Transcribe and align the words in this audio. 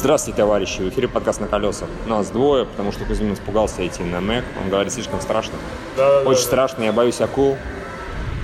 Здравствуйте, 0.00 0.38
товарищи! 0.38 0.80
В 0.80 0.88
эфире 0.88 1.08
подкаст 1.08 1.42
на 1.42 1.46
колесах. 1.46 1.86
Нас 2.06 2.30
двое, 2.30 2.64
потому 2.64 2.90
что 2.90 3.04
Кузьмин 3.04 3.34
испугался 3.34 3.86
идти 3.86 4.02
на 4.02 4.22
Мэг. 4.22 4.44
Он 4.64 4.70
говорит, 4.70 4.94
слишком 4.94 5.20
страшно. 5.20 5.52
Да, 5.94 6.22
Очень 6.22 6.40
страшно, 6.40 6.84
я 6.84 6.92
боюсь 6.94 7.20
акул. 7.20 7.58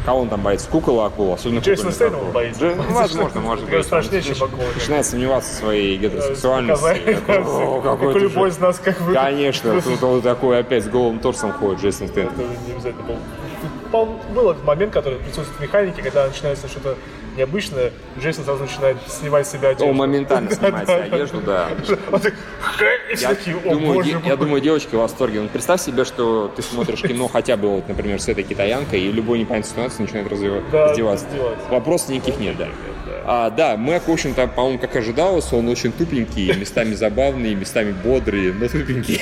Кого 0.04 0.20
он 0.20 0.28
там 0.28 0.42
боится? 0.42 0.68
Кукол 0.68 1.00
акул? 1.00 1.32
Особенно 1.32 1.60
Джейсон 1.60 1.88
акул. 1.88 2.30
боится. 2.30 2.60
Дж- 2.62 2.74
ну, 2.76 2.82
Возможно, 2.94 3.40
может 3.40 3.64
быть. 3.70 3.86
страшнее, 3.86 4.20
чем 4.20 4.34
акула. 4.34 4.66
Начинает 4.74 5.06
сомневаться 5.06 5.50
в 5.50 5.56
своей 5.56 5.96
гетеросексуальности. 5.96 7.18
«О, 7.26 7.80
как 7.80 8.02
любой 8.20 8.50
же». 8.50 8.54
из 8.56 8.58
нас, 8.60 8.78
как 8.78 9.00
вы. 9.00 9.14
Конечно, 9.14 9.80
тут 9.80 10.02
он 10.02 10.20
такой 10.20 10.58
опять 10.58 10.84
с 10.84 10.88
голым 10.88 11.20
торсом 11.20 11.52
ходит, 11.52 11.80
Джейсон 11.80 12.08
Стейтем. 12.08 12.32
Это 12.34 12.42
не 12.66 12.72
обязательно 12.74 13.02
был. 13.92 14.06
Был 14.34 14.54
момент, 14.62 14.92
который 14.92 15.18
присутствует 15.20 15.56
в 15.58 15.60
механике, 15.62 16.02
когда 16.02 16.26
начинается 16.26 16.68
что-то 16.68 16.96
необычное, 17.36 17.92
Джейсон 18.20 18.44
сразу 18.44 18.64
начинает 18.64 18.96
снимать 19.08 19.46
с 19.46 19.52
себя 19.52 19.68
одежду. 19.70 19.86
Он 19.86 19.96
моментально 19.96 20.50
снимает 20.54 20.88
себе 20.88 20.96
одежду, 20.96 21.40
да. 21.40 21.68
Он 22.12 22.20
так, 22.20 22.34
и 23.12 23.14
все 23.16 23.28
Я 23.28 23.34
такие, 23.34 23.56
о 23.56 23.70
думаю, 23.74 23.94
боже 23.94 24.10
де- 24.10 24.18
мой. 24.18 24.28
я 24.28 24.36
думаю, 24.36 24.60
девочки 24.60 24.94
в 24.94 24.98
восторге. 24.98 25.40
Ну, 25.40 25.48
представь 25.48 25.80
себе, 25.80 26.04
что 26.04 26.48
ты 26.54 26.62
смотришь 26.62 27.02
кино 27.02 27.28
хотя 27.32 27.56
бы, 27.56 27.68
вот, 27.68 27.88
например, 27.88 28.20
с 28.20 28.28
этой 28.28 28.44
китаянкой, 28.44 29.00
и 29.00 29.12
любой 29.12 29.38
непонятной 29.38 29.68
ситуации 29.70 30.02
начинает 30.02 30.28
раздеваться. 30.28 30.88
раздеваться. 30.88 31.26
Вопросов 31.70 32.08
никаких 32.10 32.38
нет, 32.38 32.56
да. 32.56 32.68
А, 33.28 33.50
да, 33.50 33.76
Мэг, 33.76 34.06
в 34.06 34.12
общем-то, 34.12 34.46
по-моему, 34.46 34.78
как 34.78 34.94
ожидалось, 34.94 35.52
он 35.52 35.68
очень 35.68 35.90
тупенький, 35.90 36.52
местами 36.54 36.94
забавный, 36.94 37.54
местами 37.56 37.90
бодрый, 38.04 38.52
но 38.52 38.68
тупенький. 38.68 39.20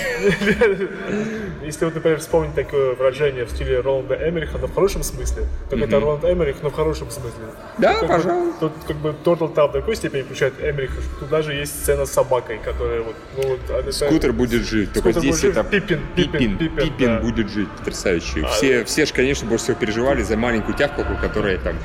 Если 1.64 1.86
вот, 1.86 1.94
например, 1.94 2.18
вспомнить 2.20 2.54
такое 2.54 2.94
выражение 2.94 3.46
в 3.46 3.50
стиле 3.50 3.80
Роланда 3.80 4.16
Эмериха, 4.28 4.58
но 4.58 4.66
в 4.66 4.74
хорошем 4.74 5.02
смысле, 5.02 5.44
так 5.70 5.78
это 5.80 5.98
Роланд 6.00 6.22
Эмерих, 6.24 6.56
но 6.62 6.68
в 6.68 6.74
хорошем 6.74 7.10
смысле. 7.10 7.40
Да, 7.78 7.94
Тут 8.08 8.16
как 8.16 8.24
бы-. 8.24 8.52
Тут 8.60 8.72
как 8.86 8.96
бы 8.96 9.14
Turtle 9.24 9.54
Town 9.54 9.68
в 9.68 9.72
такой 9.72 9.96
степени 9.96 10.22
включает 10.22 10.54
Эмериха, 10.60 11.00
что 11.02 11.20
тут 11.20 11.28
даже 11.30 11.54
есть 11.54 11.82
сцена 11.82 12.06
с 12.06 12.10
собакой, 12.12 12.60
которая 12.64 13.02
вот, 13.02 13.16
ну 13.36 13.48
вот... 13.48 13.60
она- 13.70 13.92
Скутер 13.92 14.32
будет 14.32 14.62
жить, 14.62 14.92
только 14.92 15.12
Скутер 15.12 15.20
здесь 15.20 15.30
будет 15.32 15.40
жить, 15.42 15.56
это 15.56 15.64
Пиппин, 15.64 16.00
Пиппин, 16.14 16.58
Пиппин, 16.58 16.76
Пиппин 16.84 17.06
да. 17.06 17.16
А, 17.18 17.20
будет 17.20 17.50
жить, 17.50 17.68
потрясающий. 17.78 18.44
Все, 18.52 18.84
все 18.84 19.06
же, 19.06 19.12
конечно, 19.12 19.48
больше 19.48 19.64
всего 19.64 19.78
переживали 19.78 20.22
за 20.22 20.36
маленькую 20.36 20.76
тявкалку, 20.76 21.16
которая 21.20 21.58
там 21.58 21.76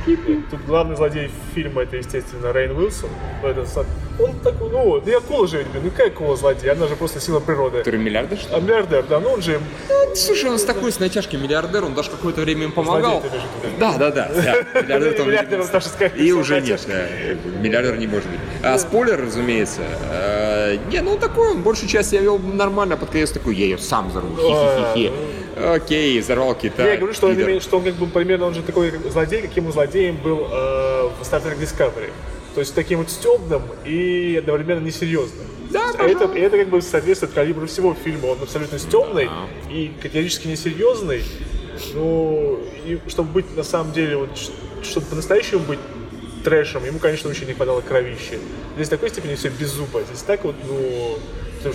Тут 0.49 0.65
главный 0.65 0.95
злодей 0.95 1.31
фильма 1.53 1.83
это, 1.83 1.97
естественно, 1.97 2.51
Рейн 2.53 2.71
Уилсон. 2.77 3.09
Ну, 3.41 3.47
это 3.47 3.65
он 4.19 4.39
такой, 4.39 4.69
ну, 4.69 4.99
да 4.99 5.11
и 5.11 5.15
акула 5.15 5.47
же, 5.47 5.59
ведь, 5.59 5.67
блин, 5.67 5.83
ну 5.85 5.91
какая 5.91 6.07
акула 6.07 6.35
злодей? 6.35 6.71
Она 6.71 6.87
же 6.87 6.95
просто 6.95 7.19
сила 7.19 7.39
природы. 7.39 7.79
который 7.79 7.99
миллиардер, 7.99 8.37
что 8.37 8.49
ли? 8.49 8.55
А 8.55 8.59
миллиардер, 8.59 9.05
да, 9.09 9.19
ну 9.19 9.29
он 9.31 9.41
же 9.41 9.59
Слушай, 10.15 10.49
он 10.49 10.59
с 10.59 10.63
такой 10.63 10.91
с 10.91 10.99
натяжкой 10.99 11.39
миллиардер, 11.39 11.85
он 11.85 11.93
даже 11.93 12.09
какое-то 12.09 12.41
время 12.41 12.65
им 12.65 12.71
помогал. 12.71 13.21
Злодей? 13.21 13.39
Да, 13.79 13.97
да, 13.97 14.11
да. 14.11 14.29
да. 14.33 14.81
Миллиардер, 14.81 15.21
он 15.21 15.27
Миллиардер, 15.27 15.67
даже 15.67 15.89
И 16.17 16.31
уже 16.31 16.61
нет, 16.61 16.81
да. 16.87 17.05
Миллиардер 17.61 17.97
не 17.97 18.07
может 18.07 18.29
быть. 18.29 18.39
А 18.63 18.77
спойлер, 18.77 19.21
разумеется. 19.21 19.81
э, 20.11 20.77
Не, 20.91 21.01
ну 21.01 21.13
он 21.13 21.19
такой, 21.19 21.51
он 21.51 21.61
большую 21.61 21.89
часть 21.89 22.13
я 22.13 22.21
вел 22.21 22.39
нормально, 22.39 22.95
а 22.95 22.97
под 22.97 23.09
конец 23.09 23.31
такой, 23.31 23.55
я 23.55 23.65
ее 23.65 23.77
сам 23.77 24.09
взорву. 24.09 24.35
Хи-хи-хи. 24.35 25.11
Окей, 25.63 26.19
взорвал 26.21 26.55
Китай. 26.55 26.91
Я 26.91 26.97
говорю, 26.97 27.13
что 27.13 27.27
он, 27.27 27.61
что 27.61 27.77
он 27.77 27.83
как 27.83 27.95
бы 27.95 28.07
примерно 28.07 28.47
он 28.47 28.53
же 28.53 28.61
такой 28.61 28.91
злодей, 29.09 29.41
каким 29.41 29.65
он 29.67 29.73
злодеем 29.73 30.15
был 30.17 30.47
э, 30.51 31.09
в 31.19 31.21
Star 31.21 31.43
Trek 31.43 31.59
Discovery. 31.59 32.11
То 32.55 32.61
есть 32.61 32.73
таким 32.75 32.99
вот 32.99 33.09
стебным 33.09 33.61
и 33.85 34.37
одновременно 34.39 34.79
несерьезным. 34.79 35.45
Да, 35.69 35.91
А 35.97 36.03
это, 36.03 36.25
это 36.25 36.57
как 36.57 36.69
бы 36.69 36.81
соответствует 36.81 37.33
калибру 37.33 37.67
всего 37.67 37.93
фильма. 37.93 38.27
Он 38.27 38.37
абсолютно 38.41 38.79
стебный 38.79 39.29
и 39.69 39.91
категорически 40.01 40.47
несерьезный. 40.47 41.23
Ну, 41.93 42.59
и 42.85 42.99
чтобы 43.07 43.31
быть 43.31 43.55
на 43.55 43.63
самом 43.63 43.93
деле, 43.93 44.17
вот, 44.17 44.29
чтобы 44.83 45.05
по-настоящему 45.05 45.61
быть 45.61 45.79
трэшем, 46.43 46.85
ему, 46.85 46.99
конечно, 46.99 47.29
очень 47.29 47.47
не 47.47 47.53
хватало 47.53 47.81
кровищи. 47.81 48.39
Здесь 48.75 48.87
в 48.87 48.89
такой 48.89 49.09
степени 49.09 49.35
все 49.35 49.49
беззубо. 49.49 50.01
Здесь 50.03 50.23
так 50.23 50.43
вот, 50.43 50.55
ну... 50.67 51.17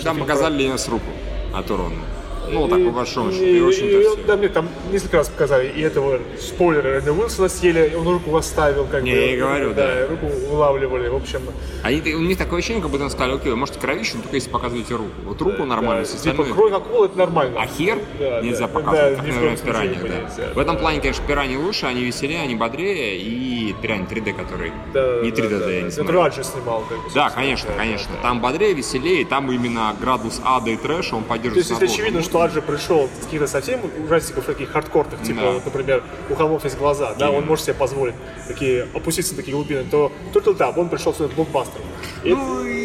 Там 0.03 0.19
показали 0.19 0.63
Ленинс 0.63 0.89
руку 0.89 1.07
оторванную. 1.55 2.03
Ну, 2.51 2.69
так 2.69 2.85
по 2.85 2.91
большому 2.91 3.33
счету. 3.33 3.45
и- 3.45 3.59
И, 3.59 3.67
общем-то, 3.67 4.21
и-. 4.21 4.25
Да, 4.27 4.37
мне 4.37 4.49
там 4.49 4.69
несколько 4.93 5.19
раз 5.19 5.29
показали, 5.29 5.69
и 5.69 5.81
этого 5.81 6.21
спойлера 6.41 6.95
Рэнда 6.95 7.13
Уилсона 7.13 7.49
съели, 7.49 7.95
он 7.99 8.07
руку 8.09 8.37
оставил, 8.37 8.87
как 8.87 9.03
Не, 9.03 9.13
бы. 9.13 9.17
я 9.19 9.35
и 9.35 9.37
говорю, 9.39 9.75
да. 9.75 10.05
и 10.05 10.09
руку 10.09 10.27
вылавливали, 10.51 11.09
в 11.09 11.17
общем. 11.17 11.41
Они, 11.83 12.01
у 12.15 12.21
них 12.21 12.39
такое 12.39 12.59
ощущение, 12.59 12.83
как 12.83 12.91
будто 12.91 13.05
им 13.05 13.11
сказали, 13.11 13.35
окей, 13.37 13.51
вы 13.51 13.57
можете 13.57 13.79
кровищу, 13.79 14.17
но 14.17 14.23
только 14.23 14.37
если 14.37 14.51
показываете 14.51 14.95
руку. 14.95 15.11
Вот 15.25 15.41
руку 15.43 15.65
нормально, 15.65 16.03
да, 16.03 16.05
все 16.05 16.17
типа, 16.19 16.31
остальное... 16.43 16.55
кровь 16.55 16.73
акулы, 16.73 17.07
это 17.07 17.19
нормально. 17.19 17.61
А 17.61 17.67
хер 17.67 17.99
Да, 18.19 18.41
нельзя 18.41 18.67
да, 18.67 18.69
показывать, 18.69 19.11
да, 19.11 19.17
как, 19.17 19.27
наверное, 19.35 19.57
в 19.57 19.61
пираньях, 19.61 20.03
да. 20.03 20.09
нельзя, 20.09 20.53
В 20.55 20.59
этом 20.59 20.77
плане, 20.79 21.01
конечно, 21.01 21.25
пираньи 21.27 21.57
лучше, 21.57 21.87
они 21.87 22.05
веселее, 22.05 22.41
они 22.43 22.55
бодрее, 22.55 23.19
и 23.19 23.75
пираньи 23.81 24.07
3D, 24.07 24.33
который 24.35 24.73
Да, 24.93 25.21
не 25.23 25.31
да, 25.31 25.37
3D, 25.43 25.49
да, 25.49 25.59
да, 25.67 25.71
я 25.71 25.83
не 25.83 25.91
смотрел. 25.91 26.23
Раджи 26.23 26.45
снимал, 26.45 26.85
как 26.89 26.99
бы. 26.99 27.05
Да, 27.15 27.31
конечно, 27.31 27.71
да, 27.73 27.79
конечно. 27.79 28.09
да, 28.13 28.17
да. 28.23 28.29
Там 28.29 28.41
бодрее, 28.41 28.75
веселее, 28.75 29.25
там 29.25 29.51
именно 29.51 29.95
градус 30.01 30.41
ада 30.45 30.71
и 30.71 30.77
трэша, 30.77 31.17
он 31.17 31.23
То 31.23 31.29
поддерживается 31.31 31.73
есть, 31.75 31.83
если 31.83 31.85
над 31.87 31.93
очевидно, 31.95 32.19
воздухом. 32.21 32.34
Что 32.35 32.43
Аджи 32.43 32.61
пришел 32.63 33.09
с 33.21 33.27
каких-то 33.27 33.47
совсем 33.47 33.79
ужастиков 34.05 34.45
таких 34.45 34.73
хардкорных, 34.73 35.23
типа, 35.23 35.41
Да. 35.41 35.51
вот, 35.53 35.65
например, 35.67 36.03
у 36.29 36.35
холмов 36.35 36.65
есть 36.65 36.77
глаза, 36.77 37.15
да, 37.17 37.31
он 37.31 37.47
может 37.47 37.65
себе 37.65 37.75
позволить 37.75 38.15
такие, 38.49 38.89
опуститься 38.93 39.35
на 39.35 39.37
такие 39.37 39.55
глубины, 39.55 39.85
то 39.89 40.11
Turtle 40.33 40.57
Top, 40.59 40.75
он 40.77 40.89
пришел 40.89 41.15
с 41.15 41.19
блокбастером. 41.19 41.87
И 42.25 42.31
Ну 42.35 42.65
и, 42.65 42.84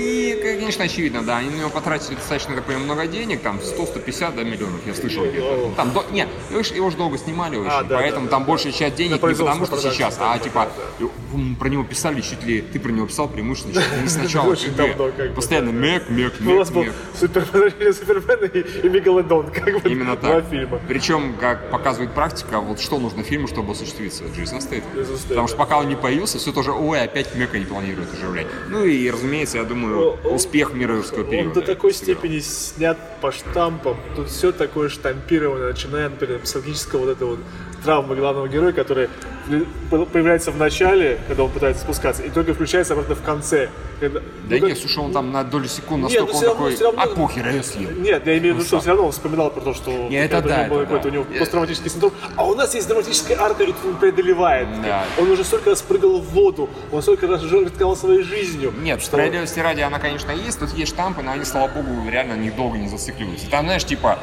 конечно, 0.60 0.84
очевидно, 0.86 1.24
да, 1.24 1.38
они 1.38 1.50
на 1.50 1.56
него 1.56 1.70
потратили 1.70 2.16
достаточно, 2.16 2.56
так 2.56 2.66
понимаю, 2.66 2.86
много 2.86 3.08
денег, 3.08 3.42
там 3.42 3.58
100-150 3.60 4.36
да, 4.36 4.44
миллионов, 4.44 4.82
я 4.86 4.94
слышал 4.94 5.26
где-то. 5.26 5.74
Там, 5.76 5.92
до- 5.94 6.06
нет, 6.12 6.28
его 6.50 6.64
ж- 6.64 6.72
его 6.72 6.90
же 6.90 6.98
долго 6.98 7.18
снимали 7.18 7.56
очень, 7.58 7.70
А, 7.72 7.84
да, 7.84 7.98
поэтому 7.98 8.26
да, 8.26 8.32
там 8.32 8.42
да, 8.44 8.48
большая 8.48 8.72
часть 8.74 8.96
денег 8.96 9.14
не 9.14 9.18
потому 9.36 9.66
что 9.66 9.78
сейчас, 9.78 10.18
а 10.20 10.38
типа 10.40 10.70
про 11.60 11.70
него 11.70 11.84
писали 11.84 12.22
чуть 12.22 12.44
ли, 12.44 12.62
ты 12.62 12.80
про 12.80 12.92
него 12.92 13.08
писал 13.08 13.28
преимущественно 13.28 13.82
чуть 13.82 13.94
ли 13.96 14.02
не 14.02 14.10
сначала 14.10 14.54
бы, 14.54 15.34
Постоянно 15.36 15.70
мек, 15.70 16.10
мек, 16.10 16.34
у 16.40 16.44
нас 16.44 16.70
мек, 16.72 16.86
мек. 16.88 16.94
Супермен, 17.20 17.94
Супермен 17.94 18.50
и, 18.84 18.90
Мегалодон, 18.90 19.52
как 19.52 19.82
бы 19.82 19.90
Именно 19.90 20.16
так. 20.18 20.50
фильма. 20.50 20.80
Причем, 20.88 21.36
как 21.40 21.70
показывает 21.70 22.14
практика, 22.14 22.60
вот 22.60 22.80
что 22.80 23.00
нужно 23.00 23.24
фильму, 23.24 23.48
чтобы 23.48 23.72
осуществиться? 23.74 24.24
Джейсон 24.36 24.62
Стейтем. 24.62 24.88
Потому 25.28 25.48
что 25.48 25.58
пока 25.58 25.78
он 25.78 25.88
не 25.88 25.96
появился, 25.96 26.38
все 26.38 26.52
тоже, 26.52 26.72
ой, 26.72 27.02
опять 27.02 27.36
Мека 27.36 27.58
не 27.60 27.66
планирует 27.66 28.14
оживлять. 28.14 28.48
Ну 28.70 28.84
и, 28.86 29.10
разумеется, 29.10 29.58
я 29.58 29.64
думаю, 29.64 30.18
О, 30.24 30.34
успех 30.50 30.74
мировского 30.74 31.24
Он 31.24 31.30
периода. 31.30 31.54
до 31.56 31.62
такой 31.62 31.94
сыграл. 31.94 32.16
степени 32.18 32.40
снят 32.40 32.98
по 33.22 33.32
штампам. 33.32 33.98
Тут 34.16 34.30
все 34.30 34.52
такое 34.52 34.90
штампированное, 34.90 35.70
начиная, 35.72 36.10
например, 36.10 36.42
с 36.44 36.56
логического 36.56 37.02
вот 37.02 37.10
этого 37.12 37.30
вот 37.32 37.40
травмы 37.84 38.16
главного 38.18 38.48
героя, 38.50 38.74
который 38.74 39.10
появляется 39.90 40.52
в 40.52 40.58
начале, 40.58 41.18
когда 41.28 41.44
он 41.44 41.50
пытается 41.52 41.84
спускаться, 41.84 42.24
и 42.24 42.30
только 42.30 42.54
включается 42.54 42.94
обратно 42.94 43.16
в 43.16 43.22
конце. 43.22 43.70
Когда- 44.02 44.20
Да 44.20 44.56
ну, 44.60 44.68
нет, 44.68 44.78
слушай, 44.78 45.00
он 45.00 45.12
там 45.14 45.32
на 45.32 45.44
долю 45.44 45.68
секунд 45.68 46.10
Нет, 46.10 46.22
настолько 46.22 46.34
ну 46.34 46.38
он 46.40 46.44
равно- 46.46 46.70
такой, 46.72 46.86
равно- 46.86 47.02
а 47.02 47.16
похер, 47.16 47.48
а 47.48 47.52
я 47.52 47.64
съел. 47.64 47.90
Нет, 47.92 48.26
я 48.28 48.38
имею 48.38 48.54
в 48.56 48.58
виду, 48.58 48.68
что 48.68 48.80
все 48.80 48.90
равно 48.90 49.06
он 49.06 49.12
вспоминал 49.12 49.50
про 49.50 49.62
то, 49.62 49.74
что 49.74 49.92
Не, 50.10 50.24
это 50.26 50.42
да, 50.42 50.66
это 50.68 50.86
да. 50.86 51.02
у 51.10 51.12
него 51.12 51.26
посттравматический 51.40 51.90
синдром. 51.90 52.12
А 52.36 52.46
у 52.46 52.56
нас 52.56 52.76
есть 52.76 52.88
драматическая 52.88 53.38
арка, 53.40 53.64
и 53.64 53.74
он 53.86 53.96
преодолевает. 53.98 54.68
Да. 54.84 55.06
Он 55.18 55.32
уже 55.32 55.44
столько 55.44 55.70
раз 55.72 55.82
прыгал 55.82 56.20
в 56.20 56.26
воду, 56.32 56.70
он 56.92 57.02
столько 57.02 57.28
раз 57.28 57.44
рисковал 57.44 57.96
своей 57.96 58.24
жизнью. 58.24 58.74
Нет, 58.82 59.00
что- 59.02 59.12
справедливости 59.12 59.60
ради 59.60 59.82
она, 59.82 60.00
конечно, 60.00 60.32
есть, 60.40 60.60
тут 60.60 60.74
есть 60.74 60.94
штампы, 60.94 61.22
но 61.22 61.32
они, 61.32 61.46
слава 61.46 61.68
богу, 61.68 62.10
реально 62.10 62.34
недолго 62.34 62.78
не 62.78 62.88
зацикливаются. 62.88 63.50
Там, 63.50 63.66
знаешь, 63.66 63.84
типа, 63.86 64.20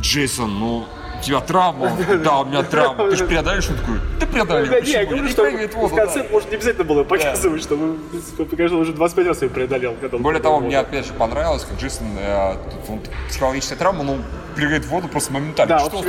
Джейсон, 0.00 0.58
ну, 0.58 0.86
у 1.18 1.22
тебя 1.22 1.40
травма, 1.40 1.90
да, 2.24 2.40
у 2.40 2.44
меня 2.44 2.62
травма, 2.62 3.10
ты 3.10 3.16
же 3.16 3.26
преодолеешь, 3.26 3.68
он 3.70 3.76
такой, 3.76 4.00
ты 4.20 4.26
преодолел, 4.26 4.70
Да, 4.70 4.76
я 4.78 5.06
говорю, 5.06 5.28
что 5.28 5.44
в 5.44 5.94
конце, 5.94 6.26
может, 6.30 6.50
не 6.50 6.56
обязательно 6.56 6.84
было 6.84 7.04
показывать, 7.04 7.62
что 7.62 7.96
конечно, 8.50 8.78
уже 8.78 8.92
25 8.92 9.26
раз 9.26 9.42
я 9.42 9.48
преодолел. 9.48 9.96
Более 10.18 10.42
того, 10.42 10.60
мне 10.60 10.78
опять 10.78 11.06
же 11.06 11.12
понравилось, 11.14 11.64
как 11.64 11.78
Джейсон, 11.78 12.06
э, 12.18 12.56
он 12.88 13.00
психологическая 13.28 13.78
травма, 13.78 14.02
но 14.04 14.18
прыгает 14.54 14.84
в 14.84 14.88
воду 14.88 15.08
просто 15.08 15.32
моментально. 15.32 15.78
Да, 15.78 15.84
что 15.84 15.98
он 15.98 16.04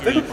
ты- 0.00 0.10
и. 0.10 0.24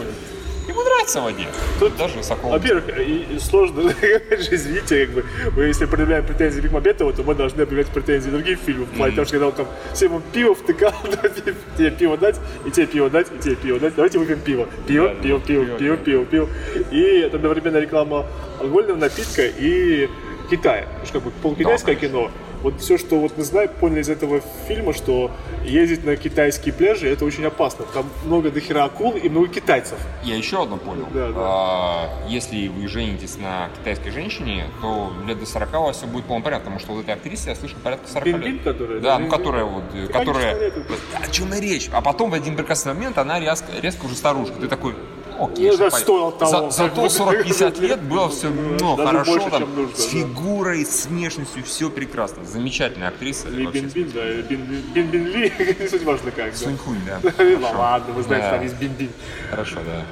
В 1.06 1.14
воде. 1.16 1.46
Тут- 1.78 1.96
даже 1.96 2.22
Сокол. 2.22 2.50
Во-первых, 2.50 2.84
и 2.98 3.38
сложно, 3.40 3.80
извините, 4.30 5.06
как 5.06 5.14
бы, 5.14 5.24
мы 5.56 5.64
если 5.64 5.86
предъявляем 5.86 6.24
претензии 6.24 6.60
к 6.60 6.70
Мамбетову, 6.72 7.12
то 7.12 7.22
мы 7.22 7.34
должны 7.34 7.62
объявлять 7.62 7.88
претензии 7.88 8.30
другим 8.30 8.56
фильмам. 8.56 8.86
В 8.86 8.96
плане 8.96 9.14
того, 9.14 9.24
что 9.24 9.32
когда 9.32 9.46
он 9.48 9.52
там 9.52 9.66
всем 9.92 10.22
пиво 10.32 10.54
втыкал, 10.54 10.92
да, 11.22 11.28
тебе 11.28 11.90
пиво 11.90 12.16
дать, 12.16 12.36
и 12.64 12.70
тебе 12.70 12.86
пиво 12.86 13.10
дать, 13.10 13.26
и 13.34 13.38
тебе 13.42 13.56
пиво 13.56 13.80
дать, 13.80 13.94
давайте 13.94 14.18
выпьем 14.18 14.40
пиво. 14.40 14.68
Пиво, 14.86 15.08
Да, 15.08 15.14
да, 15.14 15.20
пиво, 15.22 15.40
пиво, 15.40 15.64
пиво, 15.64 15.76
пиво, 15.78 15.96
пиво, 15.96 16.24
пиво. 16.24 16.48
И 16.90 17.00
это 17.20 17.36
одновременно 17.36 17.78
реклама 17.78 18.26
алкогольного 18.58 18.96
напитка 18.98 19.42
и 19.46 20.08
Китая. 20.50 20.82
Потому 20.82 21.04
что 21.06 21.12
как 21.14 21.22
бы 21.22 21.30
полукитайское 21.42 21.94
кино. 21.94 22.30
Вот 22.62 22.80
все, 22.80 22.96
что 22.98 23.18
вот 23.18 23.36
мы 23.36 23.44
знаем, 23.44 23.70
поняли 23.80 24.00
из 24.00 24.08
этого 24.08 24.40
фильма, 24.68 24.92
что 24.92 25.30
ездить 25.64 26.04
на 26.04 26.16
китайские 26.16 26.72
пляжи 26.72 27.08
это 27.08 27.24
очень 27.24 27.44
опасно. 27.44 27.84
Там 27.92 28.06
много 28.24 28.50
дохера 28.50 28.84
акул 28.84 29.12
и 29.16 29.28
много 29.28 29.48
китайцев. 29.48 29.98
Я 30.22 30.36
еще 30.36 30.62
одно 30.62 30.76
понял. 30.76 31.06
Да, 31.12 31.28
да. 31.28 31.34
А, 31.36 32.08
если 32.28 32.68
вы 32.68 32.86
женитесь 32.88 33.36
на 33.38 33.68
китайской 33.78 34.10
женщине, 34.10 34.66
то 34.80 35.12
лет 35.26 35.38
до 35.38 35.46
40 35.46 35.72
у 35.74 35.84
вас 35.84 35.96
все 35.96 36.06
будет 36.06 36.24
полный 36.24 36.42
порядок, 36.42 36.64
потому 36.64 36.80
что 36.80 36.92
вот 36.92 37.02
этой 37.02 37.14
актрисе, 37.14 37.50
я 37.50 37.56
слышал, 37.56 37.78
порядка 37.82 38.08
40 38.08 38.24
Бин-Бин, 38.24 38.52
лет. 38.54 38.62
которая, 38.62 39.00
Да, 39.00 39.16
да, 39.16 39.18
ну 39.18 39.28
которая 39.28 39.64
вот, 39.64 39.84
которая... 40.12 40.72
О 41.20 41.28
чем 41.30 41.52
и 41.54 41.60
речь? 41.60 41.88
А 41.92 42.00
потом 42.00 42.30
в 42.30 42.34
один 42.34 42.56
прекрасный 42.56 42.94
момент 42.94 43.18
она 43.18 43.40
резко, 43.40 43.72
резко 43.80 44.04
уже 44.04 44.14
старушка. 44.14 44.54
Ты 44.60 44.68
такой, 44.68 44.94
окей, 45.38 45.70
да, 45.76 45.88
что 45.90 45.98
стоило 45.98 46.32
того, 46.32 46.70
За-. 46.70 46.88
Зато 46.88 47.06
40-50 47.06 47.80
лет 47.80 48.00
было 48.02 48.28
все 48.28 48.48
ну, 48.48 48.96
Даже 48.96 49.08
хорошо, 49.08 49.32
больше, 49.32 49.50
там, 49.50 49.74
нужно, 49.76 49.96
с 49.96 50.04
да. 50.04 50.10
фигурой, 50.10 50.84
с 50.84 51.06
внешностью, 51.06 51.62
все 51.64 51.90
прекрасно. 51.90 52.44
Замечательная 52.44 53.08
актриса. 53.08 53.48
Ли. 53.48 53.66
Бин 53.66 53.88
Бин, 53.88 54.10
да, 54.14 54.24
Бин 54.48 54.82
Бин 54.94 55.06
Бин 55.10 55.26
Ли, 55.26 55.52
не 55.80 55.88
суть 55.88 56.04
важно 56.04 56.30
как. 56.30 56.50
да. 56.52 56.56
Сунь 56.56 56.76
Хунь, 56.78 56.98
да. 57.06 57.20
Ну 57.22 57.30
Хорошо. 57.60 57.78
ладно, 57.78 58.14
вы 58.14 58.22
знаете, 58.22 58.46
Да. 58.46 58.52
там 58.52 58.62
есть 58.62 58.76
Бин 58.76 58.92
Бин. 58.92 59.10
Хорошо, 59.50 59.76
да. 59.86 60.04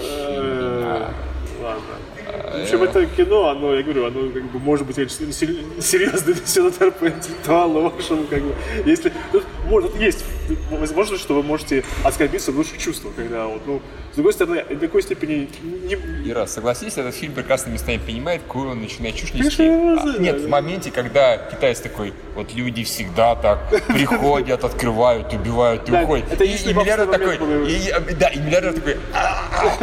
Э, 0.00 1.10
Ладно. 1.62 1.82
В 2.52 2.62
общем, 2.62 2.82
это 2.82 3.06
кино, 3.06 3.48
оно, 3.48 3.74
я 3.74 3.82
говорю, 3.82 4.06
оно 4.06 4.30
как 4.30 4.42
бы 4.50 4.58
может 4.58 4.86
быть 4.86 4.96
серьезно 4.96 6.30
несет 6.32 6.74
удар 6.76 6.90
по 6.90 7.08
интеллектуалу 7.08 7.90
вашему, 7.90 8.24
как 8.24 8.42
бы, 8.42 8.54
если, 8.84 9.12
может, 9.72 9.98
есть 9.98 10.24
возможность, 10.70 11.22
что 11.22 11.34
вы 11.34 11.42
можете 11.42 11.82
оскорбиться 12.04 12.52
в 12.52 12.56
лучших 12.56 12.78
чувствах, 12.78 13.14
когда 13.16 13.46
вот, 13.46 13.62
ну, 13.66 13.80
с 14.12 14.14
другой 14.14 14.34
стороны, 14.34 14.62
до 14.68 14.76
такой 14.76 15.02
степени 15.02 15.48
не, 15.62 15.94
Ира, 16.30 16.46
согласись, 16.46 16.98
этот 16.98 17.14
фильм 17.14 17.32
прекрасно 17.32 17.70
местами 17.70 17.96
понимает, 17.96 18.42
какую 18.42 18.70
он 18.70 18.82
начинает 18.82 19.16
чушь 19.16 19.32
нести. 19.32 19.66
А, 19.66 20.18
нет, 20.18 20.42
в 20.42 20.48
моменте, 20.50 20.90
когда 20.90 21.38
китаец 21.38 21.80
такой, 21.80 22.12
вот 22.34 22.52
люди 22.54 22.84
всегда 22.84 23.34
так 23.34 23.60
приходят, 23.88 24.62
открывают, 24.64 25.32
убивают 25.32 25.88
и 25.88 25.92
уходят. 25.92 26.30
это 26.30 26.44
И, 26.44 26.50
миллиардер 26.50 27.06
такой, 27.06 27.38
был. 27.38 27.66
а, 27.94 28.00
да, 28.18 28.28
и 28.28 28.38
миллиардер 28.38 28.74
такой, 28.74 28.96
«А, 29.14 29.78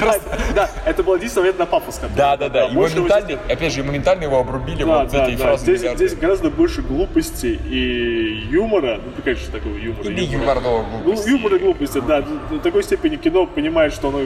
да, 0.00 0.20
да, 0.54 0.70
это 0.86 1.02
было 1.02 1.16
единственный 1.16 1.52
момент 1.52 1.58
на 1.58 1.92
скажем. 1.92 2.16
да, 2.16 2.38
да, 2.38 2.48
да, 2.48 2.64
и 2.66 2.74
моментально, 2.74 3.38
опять 3.46 3.74
же, 3.74 3.84
моментально 3.84 4.24
его 4.24 4.38
обрубили 4.38 4.82
вот 4.84 5.12
этой 5.12 5.36
фразой 5.36 5.76
здесь 5.76 6.14
гораздо 6.14 6.48
больше 6.48 6.80
глупости 6.80 7.60
и 7.68 8.46
юмора. 8.50 9.00
Ну, 9.16 9.22
конечно, 9.22 9.52
такого 9.52 9.76
юмора. 9.76 10.08
Или 10.08 10.24
юморного 10.24 10.84
Ну, 10.92 10.98
глупости. 11.02 11.28
юмор 11.30 11.54
и 11.54 11.58
глупости, 11.58 12.00
да. 12.06 12.22
До 12.50 12.58
такой 12.58 12.82
степени 12.82 13.16
кино 13.16 13.46
понимает, 13.46 13.92
что 13.92 14.08
оно 14.08 14.20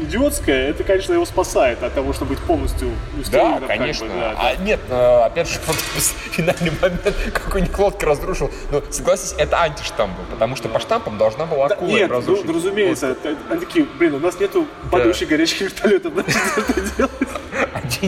идиотское, 0.00 0.70
это, 0.70 0.82
конечно, 0.82 1.12
его 1.12 1.26
спасает 1.26 1.82
от 1.82 1.92
того, 1.92 2.14
чтобы 2.14 2.30
быть 2.34 2.38
полностью 2.44 2.88
Да, 2.88 3.20
устроенным, 3.20 3.52
как 3.54 3.62
бы, 3.62 3.68
конечно. 3.68 4.08
да, 4.08 4.14
да. 4.14 4.36
А 4.38 4.56
нет, 4.56 4.80
э, 4.88 5.20
опять 5.26 5.48
же, 5.50 5.58
вот 5.66 5.76
финальный 5.76 6.72
момент, 6.80 7.14
какой-нибудь 7.34 7.78
лодка 7.78 8.06
разрушил. 8.06 8.50
Но 8.72 8.82
согласись, 8.90 9.34
это 9.36 9.60
антиштамп 9.60 10.16
был, 10.16 10.24
потому 10.30 10.56
что 10.56 10.68
по 10.70 10.80
штампам 10.80 11.18
должна 11.18 11.44
была 11.44 11.68
Да, 11.68 11.74
акула 11.74 11.88
нет, 11.90 12.08
ну, 12.08 12.16
разрушить. 12.16 12.44
ну, 12.46 12.54
разумеется, 12.54 13.08
это- 13.08 13.36
они 13.50 13.60
такие, 13.60 13.84
блин, 13.98 14.14
у 14.14 14.20
нас 14.20 14.40
нету 14.40 14.66
падающих 14.90 15.28
горячих 15.28 15.60
вертолетов, 15.60 16.14
значит, 16.14 16.36
это 16.56 16.80
делать 16.96 17.12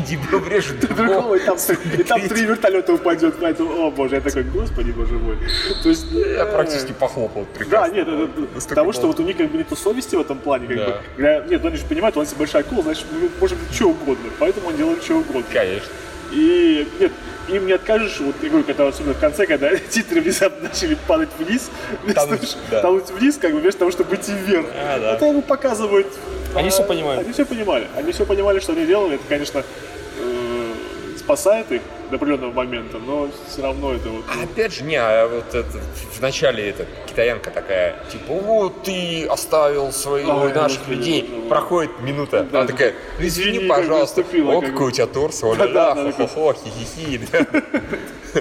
дебил 0.00 0.38
врежет 0.40 0.81
другого, 0.81 1.08
другого. 1.08 1.34
и 1.37 1.40
там, 1.40 1.56
и 1.99 2.02
там 2.02 2.20
три 2.29 2.44
вертолета 2.44 2.94
упадет, 2.94 3.34
поэтому, 3.40 3.87
о 3.87 3.90
боже, 3.90 4.17
я 4.17 4.20
такой, 4.20 4.44
господи, 4.44 4.90
боже 4.90 5.14
мой. 5.14 5.38
То 5.82 5.88
есть, 5.88 6.06
Я 6.12 6.44
э, 6.44 6.52
практически 6.52 6.93
похлопал 6.93 7.46
Да, 7.70 7.88
нет, 7.88 8.08
потому 8.69 8.93
что 8.93 9.06
вот 9.06 9.20
у 9.20 9.23
них 9.23 9.37
как 9.37 9.50
бы 9.50 9.58
нету 9.58 9.76
совести 9.76 10.17
в 10.17 10.20
этом 10.20 10.38
плане, 10.38 10.67
как 10.67 10.76
бы. 10.76 11.00
Нет, 11.19 11.62
ну 11.62 11.69
они 11.69 11.76
же 11.76 11.84
понимают, 11.87 12.17
у 12.17 12.20
есть 12.20 12.37
большая 12.37 12.62
акула, 12.62 12.82
значит, 12.82 13.06
мы 13.12 13.29
можем 13.40 13.58
делать 13.58 13.75
что 13.75 13.88
угодно, 13.88 14.31
поэтому 14.38 14.69
он 14.69 14.76
делает 14.76 15.02
что 15.02 15.17
угодно. 15.17 15.44
Конечно. 15.52 15.88
И 16.32 16.88
нет, 16.99 17.12
им 17.49 17.67
не 17.67 17.73
откажешь, 17.73 18.19
вот 18.20 18.34
я 18.43 18.49
говорю, 18.49 18.64
когда 18.64 18.87
особенно 18.88 19.14
в 19.14 19.20
конце, 19.20 19.46
когда 19.46 19.76
титры 19.90 20.20
внезапно 20.20 20.69
начали 20.69 20.96
падать 21.06 21.31
вниз, 21.38 21.70
Тонуть, 22.14 22.56
да. 22.70 22.81
тонуть 22.81 23.11
вниз, 23.11 23.37
как 23.37 23.52
бы 23.52 23.61
вместо 23.61 23.81
того, 23.81 23.90
чтобы 23.90 24.14
идти 24.17 24.32
вверх. 24.32 24.67
А, 24.75 24.99
да. 24.99 25.14
Это 25.14 25.26
ему 25.26 25.43
показывают. 25.43 26.06
Они 26.55 26.69
а, 26.69 26.70
всё 26.70 26.84
понимают. 26.84 27.23
Они 27.23 27.32
все 27.32 27.44
понимали. 27.44 27.87
Они 27.96 28.12
все 28.12 28.25
понимали, 28.25 28.61
что 28.61 28.73
они 28.73 28.87
делали. 28.87 29.14
Это, 29.17 29.25
конечно, 29.29 29.62
э, 30.19 30.73
спасает 31.19 31.70
их 31.70 31.82
до 32.12 32.17
определенного 32.17 32.53
момента, 32.53 32.99
но 32.99 33.29
все 33.49 33.62
равно 33.62 33.94
это 33.94 34.09
вот. 34.11 34.25
ну, 34.35 34.43
Опять 34.44 34.75
же, 34.75 34.85
не, 34.85 34.97
а 34.97 35.26
вот 35.26 35.55
это, 35.55 35.79
в 36.12 36.20
начале 36.20 36.69
эта 36.69 36.87
китаянка 37.09 37.50
такая, 37.50 37.97
типа, 38.12 38.35
вот 38.35 38.82
ты 38.82 39.25
оставил 39.26 39.91
своих 39.93 40.29
Ой, 40.29 40.53
наших 40.53 40.79
господи, 40.81 40.94
людей. 40.99 41.31
ну, 41.32 41.49
Проходит 41.49 41.91
минута, 42.03 42.44
Да. 42.44 42.61
она 42.61 42.69
такая, 42.69 42.93
ну 43.19 43.26
извини, 43.26 43.56
Извини, 43.56 43.69
пожалуйста. 43.69 44.20
О, 44.20 44.25
как 44.25 44.35
бы. 44.61 44.67
какой 44.73 44.88
у 44.88 44.91
тебя 44.91 45.06
торс, 45.06 45.43
оля 45.43 45.67
да, 45.69 45.94
да, 45.94 46.12
хо-хо-хо, 46.12 46.53
хи-хи-хи. 46.55 47.20
Да. 48.34 48.40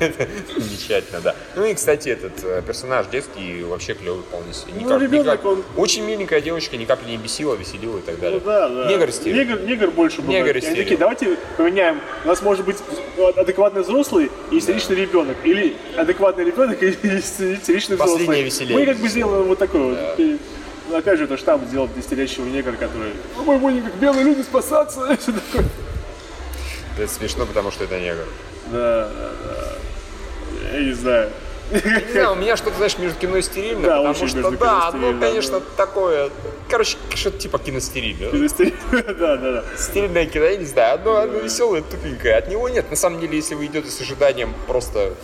Это 0.00 0.28
Замечательно, 0.56 1.20
да. 1.20 1.36
Ну 1.56 1.64
и, 1.64 1.74
кстати, 1.74 2.08
этот 2.08 2.32
э, 2.44 2.62
персонаж 2.66 3.06
детский 3.08 3.62
вообще 3.64 3.94
клевый 3.94 4.22
вполне 4.22 4.52
себе. 4.52 4.72
Никак- 4.72 5.00
ребенок, 5.02 5.44
он- 5.44 5.64
Очень 5.76 6.04
миленькая 6.04 6.40
девочка, 6.40 6.76
ни 6.76 6.84
капли 6.84 7.10
не 7.10 7.16
бесила, 7.16 7.54
веселила 7.54 7.98
и 7.98 8.02
так 8.02 8.18
далее. 8.18 8.40
Ну 8.40 8.46
да, 8.46 8.68
да. 8.68 8.88
Негр 8.88 9.10
стиль. 9.12 9.34
Негр, 9.36 9.60
негр 9.60 9.90
больше 9.90 10.22
был. 10.22 10.32
Негр 10.32 10.60
стиль. 10.60 10.76
Такие, 10.76 10.96
давайте 10.98 11.36
поменяем. 11.56 12.00
У 12.24 12.28
нас 12.28 12.42
может 12.42 12.64
быть 12.64 12.76
адекватный 13.36 13.82
взрослый 13.82 14.30
и 14.50 14.58
истеричный 14.58 14.96
ребенок. 14.96 15.36
Или 15.44 15.76
адекватный 15.96 16.44
ребенок 16.44 16.82
и 16.82 16.90
истеричный 17.18 17.96
взрослый. 17.96 18.18
Последнее 18.26 18.42
веселее. 18.44 18.78
Мы 18.78 18.86
как 18.86 18.96
бы 18.98 19.08
сделаем 19.08 19.44
вот 19.44 19.58
такой 19.58 19.80
вот. 19.80 19.98
И, 20.18 20.38
ну, 20.88 20.96
опять 20.96 21.18
же, 21.18 21.24
это 21.24 21.36
штамп 21.36 21.66
сделал 21.66 21.88
десятилетнего 21.94 22.46
негра, 22.48 22.72
который... 22.72 23.12
«Ну, 23.36 23.44
мы 23.44 23.58
будем 23.58 23.82
как 23.82 23.94
белые 23.96 24.24
люди 24.24 24.42
спасаться. 24.42 25.00
Такое. 25.16 25.66
Это 26.98 27.12
смешно, 27.12 27.44
потому 27.44 27.70
что 27.70 27.84
это 27.84 27.98
негр. 28.00 28.24
Да, 28.72 29.08
да, 29.08 29.30
да. 29.44 30.76
Я 30.76 30.84
не 30.84 30.92
знаю. 30.92 31.30
Не 31.72 32.12
знаю, 32.12 32.32
у 32.32 32.34
меня 32.36 32.56
что-то, 32.56 32.76
знаешь, 32.76 32.96
между 32.98 33.18
кино 33.18 33.36
и 33.38 33.42
стерильно, 33.42 33.82
Да, 33.88 33.96
потому 33.98 34.28
что, 34.28 34.50
да, 34.52 34.92
ну, 34.94 35.18
конечно, 35.18 35.60
такое, 35.76 36.30
короче, 36.70 36.96
что-то 37.14 37.38
типа 37.38 37.58
киностерильно. 37.58 38.28
Да, 38.92 39.36
да, 39.36 39.52
да. 39.52 39.64
Стерильное 39.76 40.26
кино, 40.26 40.44
я 40.44 40.56
не 40.56 40.64
знаю, 40.64 40.94
одно, 40.94 41.16
одно 41.16 41.38
веселое, 41.40 41.82
тупенькое. 41.82 42.36
От 42.36 42.48
него 42.48 42.68
нет. 42.68 42.88
На 42.90 42.96
самом 42.96 43.20
деле, 43.20 43.36
если 43.36 43.56
вы 43.56 43.66
идете 43.66 43.90
с 43.90 44.00
ожиданием 44.00 44.54
просто 44.68 45.14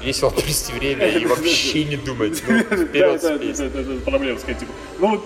весело 0.00 0.30
провести 0.30 0.72
время 0.72 1.08
и 1.08 1.26
вообще 1.26 1.84
не 1.84 1.96
думать, 1.96 2.40
ну, 2.46 2.54
Да, 2.70 2.76
вперед 2.76 3.24
это, 3.24 3.62
это, 3.64 3.78
это 3.80 4.00
проблема, 4.04 4.38
сказать, 4.38 4.60
типа. 4.60 4.72
Ну, 5.00 5.20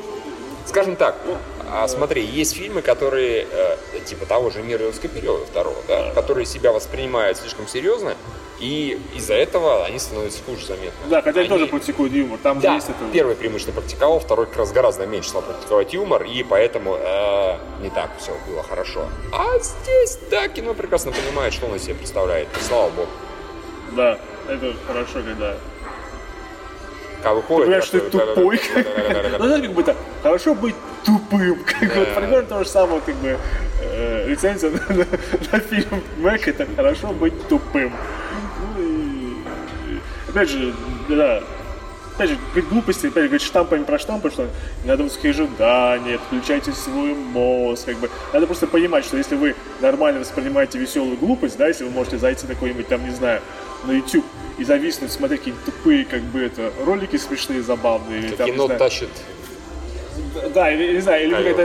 Скажем 0.69 0.97
так, 0.97 1.17
а, 1.71 1.89
смотри, 1.89 2.25
есть 2.25 2.57
фильмы, 2.57 2.83
которые, 2.83 3.47
э, 3.51 3.77
типа 4.05 4.27
того 4.27 4.51
же 4.51 4.63
«Мира 4.63 4.85
юрского 4.85 5.09
периода» 5.11 5.45
второго, 5.47 5.77
да, 5.87 6.11
которые 6.15 6.47
себя 6.47 6.73
воспринимают 6.73 7.39
слишком 7.39 7.67
серьезно, 7.69 8.15
и 8.61 9.01
из-за 9.15 9.35
этого 9.35 9.85
они 9.85 9.99
становятся 9.99 10.43
хуже 10.45 10.67
заметно. 10.67 10.99
да, 11.09 11.23
хотя 11.23 11.41
они 11.41 11.49
тоже 11.49 11.67
практикуют 11.67 12.13
юмор. 12.13 12.39
Там 12.43 12.61
Да, 12.61 12.75
есть 12.75 12.89
это. 12.89 12.99
первый 13.13 13.37
преимущественно 13.37 13.81
практиковал, 13.81 14.19
второй 14.21 14.47
как 14.47 14.57
раз 14.57 14.73
гораздо 14.73 15.07
меньше 15.07 15.29
стал 15.31 15.43
практиковать 15.43 15.93
юмор, 15.95 16.25
и 16.25 16.43
поэтому 16.43 16.97
э, 16.99 17.57
не 17.83 17.91
так 17.91 18.11
все 18.19 18.33
было 18.49 18.63
хорошо. 18.63 19.07
А 19.33 19.59
здесь, 19.61 20.19
да, 20.31 20.49
кино 20.49 20.75
прекрасно 20.75 21.13
понимает, 21.13 21.53
что 21.53 21.67
он 21.67 21.77
из 21.77 21.85
себя 21.85 21.95
представляет, 21.95 22.49
и 22.59 22.65
слава 22.65 22.91
богу. 22.91 23.09
Да, 23.93 24.19
это 24.49 24.75
хорошо, 24.87 25.23
когда 25.23 25.57
Когда 27.23 27.35
выходит... 27.35 27.65
Понимаешь, 27.67 27.85
что 27.85 28.01
ты 28.01 28.11
тупой. 28.11 28.61
Ну, 29.39 29.45
знаешь, 29.47 29.63
как 29.63 29.73
бы 29.73 29.83
так, 29.85 29.97
хорошо 30.23 30.55
быть 30.55 30.75
тупым. 31.13 31.59
Как 31.81 31.97
вот 31.97 32.09
Да. 32.09 32.21
примерно 32.21 32.43
то 32.49 32.63
же 32.65 32.69
самое, 32.69 33.01
как 33.01 33.15
бы, 33.17 33.39
э, 33.83 34.27
рецензия 34.29 34.71
на, 34.89 34.95
на- 34.95 35.07
на 35.53 35.59
фильм 35.61 36.03
Мэг, 36.19 36.47
это 36.49 36.67
хорошо 36.77 37.09
быть 37.13 37.49
тупым. 37.49 37.93
Ну, 38.77 38.83
и, 38.83 39.95
и, 39.95 39.99
опять 40.29 40.51
же, 40.51 40.75
да, 41.09 41.43
опять 42.15 42.31
же, 42.31 42.37
говорить 42.53 42.69
глупости, 42.69 43.07
опять 43.07 43.23
же, 43.25 43.29
говорить 43.29 43.43
штампами 43.47 43.85
про 43.85 43.99
штампы, 43.99 44.31
что 44.31 44.49
надо 44.85 45.05
высокие 45.05 45.31
ожидания, 45.31 46.17
отключайте 46.17 46.73
свой 46.73 47.15
мозг, 47.15 47.87
как 47.87 47.97
бы. 47.97 48.11
Надо 48.33 48.47
просто 48.47 48.67
понимать, 48.67 49.05
что 49.05 49.17
если 49.17 49.37
вы 49.37 49.55
нормально 49.81 50.21
воспринимаете 50.21 50.79
веселую 50.79 51.17
глупость, 51.17 51.57
да, 51.57 51.69
если 51.69 51.85
вы 51.85 51.91
можете 51.91 52.19
зайти 52.19 52.47
на 52.47 52.55
какой-нибудь 52.55 52.89
там, 52.89 53.05
не 53.05 53.15
знаю, 53.15 53.41
на 53.85 53.93
YouTube 53.93 54.25
и 54.59 54.65
зависнуть, 54.65 55.13
смотреть 55.13 55.41
какие-то 55.41 55.61
тупые, 55.67 56.05
как 56.05 56.21
бы 56.23 56.41
это, 56.43 56.73
ролики 56.85 57.17
смешные, 57.17 57.63
забавные, 57.63 58.19
или 58.21 58.35
там, 58.35 58.47
Кино 58.51 58.67
знаю, 58.67 58.79
тащит. 58.81 59.09
Да, 60.55 60.71
или, 60.73 60.95
не 60.95 61.01
знаю, 61.01 61.25
или 61.27 61.35
когда, 61.35 61.63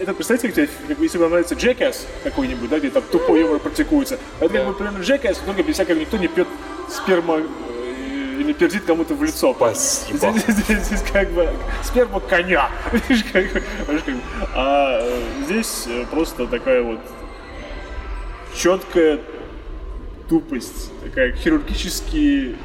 это 0.00 0.14
представьте, 0.14 0.48
как, 0.50 0.68
как 0.88 0.98
если 0.98 1.18
вам 1.18 1.30
нравится 1.30 1.54
Jackass 1.54 2.06
какой-нибудь, 2.22 2.68
да, 2.70 2.78
где 2.78 2.90
там 2.90 3.02
тупой 3.10 3.40
юмор 3.40 3.58
практикуется, 3.58 4.18
это 4.40 4.52
как 4.52 4.66
бы 4.66 4.72
примерно 4.74 4.98
Jackass, 4.98 5.38
только 5.44 5.62
без 5.62 5.74
всякого 5.74 5.96
никто 5.96 6.16
не 6.16 6.28
пьет 6.28 6.48
сперма 6.90 7.38
э, 7.38 8.36
или 8.40 8.52
пердит 8.52 8.84
кому-то 8.84 9.14
в 9.14 9.22
лицо. 9.22 9.54
Спасибо. 9.54 10.18
Здесь, 10.18 10.56
здесь- 10.56 10.78
здесь 10.84 11.02
как 11.12 11.30
бы 11.30 11.48
сперма 11.82 12.20
коня. 12.20 12.68
А 14.54 15.00
э, 15.02 15.22
здесь 15.46 15.84
э, 15.88 16.04
просто 16.10 16.46
такая 16.46 16.82
вот 16.82 17.00
четкая 18.54 19.20
тупость, 20.28 20.90
такая 21.02 21.32
хирургически 21.32 22.56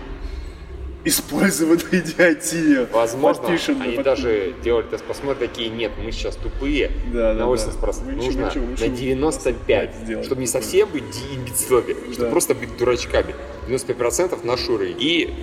использованная 1.05 1.85
идиотия. 1.91 2.87
Возможно, 2.91 3.43
Подпишем, 3.43 3.81
они 3.81 3.95
под- 3.95 4.05
даже 4.05 4.53
делали 4.63 4.85
тест 4.87 5.03
посмотр 5.05 5.35
такие, 5.39 5.69
нет, 5.69 5.91
мы 6.03 6.11
сейчас 6.11 6.35
тупые, 6.35 6.91
Да, 7.13 7.33
да, 7.33 7.45
на 7.45 7.47
80%, 7.47 8.05
да. 8.05 8.11
Ничего, 8.13 8.25
нужно 8.25 8.45
ничего, 8.45 8.65
на 8.65 8.71
ничего 8.71 8.95
95, 8.95 9.95
сделать. 10.03 10.25
чтобы 10.25 10.41
не 10.41 10.47
совсем 10.47 10.89
быть 10.89 11.03
имбецилами, 11.35 11.95
чтобы 12.11 12.25
Да. 12.25 12.29
просто 12.31 12.53
быть 12.55 12.75
дурачками. 12.77 13.33
95% 13.67 14.43
на 14.43 14.57
шуры. 14.57 14.93
И 14.97 15.33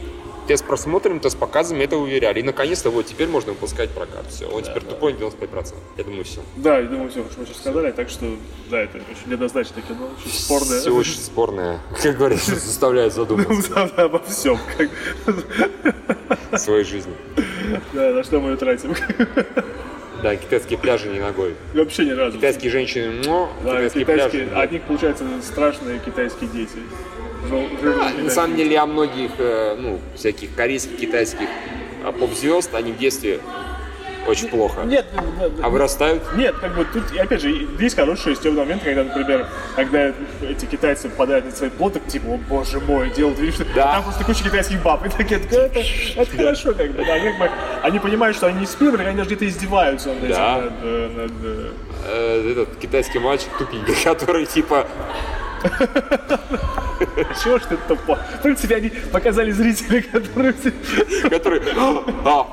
тест 0.47 0.65
просмотрим, 0.65 1.21
тест 1.21 1.37
показываем, 1.38 1.83
это 1.83 1.97
уверяли. 1.97 2.41
И 2.41 2.43
наконец-то 2.43 2.91
вот 2.91 3.07
теперь 3.07 3.29
можно 3.29 3.53
выпускать 3.53 3.91
прокат. 3.91 4.26
Все, 4.31 4.47
он 4.47 4.62
теперь 4.62 4.83
тупой 4.83 5.12
на 5.12 5.19
95%. 5.19 5.75
Я 5.97 6.05
думаю, 6.05 6.25
все. 6.25 6.41
Да, 6.57 6.79
я 6.79 6.87
думаю, 6.87 7.11
все, 7.11 7.25
что 7.31 7.41
мы 7.41 7.47
сейчас 7.47 7.59
сказали, 7.59 7.91
так 7.93 8.09
что, 8.09 8.26
да, 8.71 8.81
это 8.83 8.99
очень 8.99 9.31
неоднозначное 9.31 9.83
кино, 9.83 10.09
очень 10.19 10.33
спорное. 10.33 10.81
Все 10.81 10.91
очень 10.95 11.19
спорное, 11.19 11.81
как 12.03 12.17
говорится, 12.17 12.55
заставляет 12.57 13.12
задуматься 13.12 13.73
Да, 13.75 13.91
да, 13.97 14.03
обо 14.05 14.19
всем. 14.21 14.59
В 16.53 16.59
своей 16.59 16.85
жизни. 16.85 17.12
да, 17.93 18.12
на 18.12 18.25
что 18.25 18.41
мы 18.41 18.50
ее 18.50 18.57
тратим. 18.57 18.95
Да, 20.23 20.35
китайские 20.35 20.79
пляжи 20.79 21.09
не 21.11 21.21
ногой. 21.21 21.55
Вообще 21.75 22.07
ни 22.07 22.11
разу. 22.11 22.38
Китайские 22.38 22.71
женщины, 22.71 23.23
но 23.25 23.53
Да, 23.62 23.73
китайские, 23.76 24.05
китайские, 24.05 24.47
пляжи. 24.47 24.62
от 24.65 24.73
них 24.73 24.83
получаются 24.85 25.25
страшные 25.43 25.99
китайские 25.99 26.49
дети. 26.50 26.79
А, 27.50 28.23
на 28.23 28.31
самом 28.31 28.57
деле, 28.57 28.79
о 28.79 28.87
многих, 28.87 29.31
э, 29.38 29.76
ну, 29.79 29.99
всяких 30.15 30.55
корейских, 30.55 30.97
китайских 30.97 31.49
а, 32.05 32.12
поп-звезд, 32.12 32.75
они 32.75 32.93
в 32.93 32.99
детстве 32.99 33.41
очень 34.26 34.49
плохо. 34.49 34.81
Нет, 34.85 35.07
ну, 35.15 35.23
да, 35.38 35.49
да. 35.49 35.65
А 35.67 35.69
вырастают 35.69 36.21
Нет, 36.35 36.57
как 36.57 36.75
бы 36.75 36.85
тут, 36.85 37.05
опять 37.17 37.41
же, 37.41 37.69
есть 37.79 37.95
хорошие 37.95 38.35
стебные 38.35 38.65
моменты, 38.65 38.85
когда, 38.87 39.05
например, 39.05 39.47
когда 39.76 40.12
эти 40.43 40.65
китайцы 40.65 41.09
попадают 41.09 41.45
на 41.45 41.53
свои 41.53 41.71
плоты, 41.71 42.00
типа, 42.00 42.31
о 42.35 42.37
боже 42.37 42.81
мой, 42.81 43.11
делают 43.11 43.38
вид, 43.38 43.55
что 43.55 43.65
Да. 43.75 43.93
там 43.93 44.03
просто 44.03 44.25
куча 44.25 44.43
китайских 44.43 44.83
баб, 44.83 45.07
и 45.07 45.11
такие, 45.11 45.38
«Да, 45.49 45.67
это, 45.67 45.81
это 46.17 46.37
хорошо, 46.37 46.75
как 46.75 46.91
бы, 46.91 47.05
да, 47.05 47.12
они, 47.15 47.29
как 47.29 47.38
бы, 47.38 47.50
они 47.83 47.99
понимают, 48.00 48.37
что 48.37 48.49
они 48.49 48.59
не 48.61 48.67
Спилберг, 48.67 49.07
они 49.07 49.17
даже 49.17 49.29
где-то 49.29 49.47
издеваются 49.47 50.09
над 50.09 50.25
этим, 50.25 50.35
Да. 50.35 50.61
над, 50.61 50.73
э, 50.83 51.11
над, 51.17 51.33
э, 51.45 51.71
э, 52.09 52.50
этот 52.53 52.76
китайский 52.79 53.21
мальчик 53.21 53.49
тупенький, 53.57 53.95
который 54.05 54.47
типа 54.47 54.88
чего 57.43 57.59
ж 57.59 57.63
ты 57.63 57.77
тупо? 57.89 58.19
В 58.39 58.43
принципе, 58.43 58.77
они 58.77 58.91
показали 59.13 59.51
зрители, 59.51 60.01
которые... 60.01 60.55
который 61.31 61.61
а, 62.25 62.45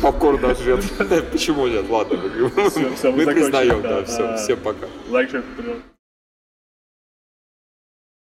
попкорн 0.00 0.56
жрет. 0.56 0.84
Почему 1.32 1.66
нет? 1.66 1.84
Ладно, 1.88 2.18
мы, 2.18 3.26
признаем, 3.26 3.82
да, 3.82 4.04
все, 4.04 4.36
всем 4.36 4.58
пока. 4.58 4.86
Лайк. 5.08 5.30